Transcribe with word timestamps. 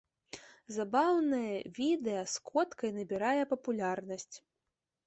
Забаўнае 0.77 1.57
відэа 1.81 2.23
з 2.33 2.45
коткай 2.53 2.91
набірае 2.97 3.39
папулярнасць. 3.55 4.33